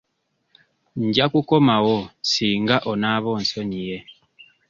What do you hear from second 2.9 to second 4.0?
onaaba onsonyiye.